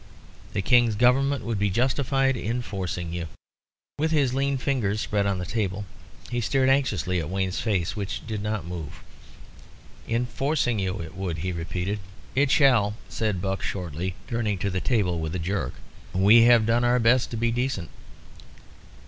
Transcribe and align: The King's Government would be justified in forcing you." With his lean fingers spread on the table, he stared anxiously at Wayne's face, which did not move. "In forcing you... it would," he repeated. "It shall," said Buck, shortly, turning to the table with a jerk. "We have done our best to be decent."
The 0.53 0.63
King's 0.63 0.95
Government 0.95 1.45
would 1.45 1.59
be 1.59 1.69
justified 1.69 2.35
in 2.35 2.63
forcing 2.63 3.13
you." 3.13 3.27
With 3.99 4.09
his 4.09 4.33
lean 4.33 4.57
fingers 4.57 4.99
spread 4.99 5.27
on 5.27 5.37
the 5.37 5.45
table, 5.45 5.85
he 6.31 6.41
stared 6.41 6.69
anxiously 6.69 7.19
at 7.19 7.29
Wayne's 7.29 7.59
face, 7.59 7.95
which 7.95 8.25
did 8.25 8.41
not 8.41 8.65
move. 8.65 9.03
"In 10.07 10.25
forcing 10.25 10.79
you... 10.79 10.99
it 11.03 11.13
would," 11.13 11.37
he 11.45 11.51
repeated. 11.51 11.99
"It 12.33 12.49
shall," 12.49 12.95
said 13.09 13.43
Buck, 13.43 13.61
shortly, 13.61 14.15
turning 14.27 14.57
to 14.57 14.71
the 14.71 14.81
table 14.81 15.19
with 15.19 15.35
a 15.35 15.37
jerk. 15.37 15.75
"We 16.13 16.45
have 16.45 16.65
done 16.65 16.83
our 16.83 16.97
best 16.97 17.29
to 17.29 17.37
be 17.37 17.51
decent." 17.51 17.91